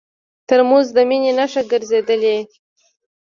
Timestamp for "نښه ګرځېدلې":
1.39-2.37